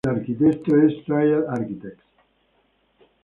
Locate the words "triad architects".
1.05-2.03